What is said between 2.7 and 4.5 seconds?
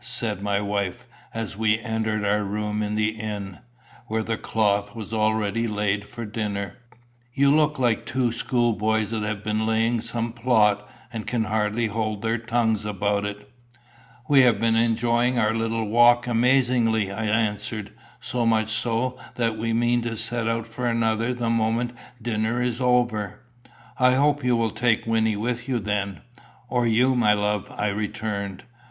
in the inn, where the